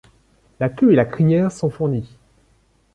La 0.59 0.69
queue 0.69 0.91
et 0.93 0.95
la 0.95 1.05
crinière 1.05 1.51
sont 1.51 1.69
fournis. 1.69 2.17